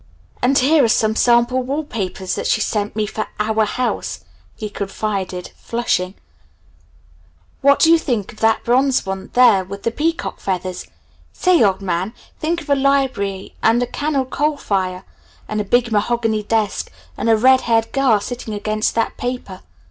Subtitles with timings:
[0.41, 4.21] "And here are some sample wall papers that she sent me for 'our house',"
[4.55, 6.15] he confided, flushing.
[7.61, 10.87] "What do you think of that bronze one there with the peacock feathers?
[11.33, 15.03] say, old man, think of a library and a cannel coal fire
[15.47, 19.61] and a big mahogany desk and a red haired girl sitting against that paper!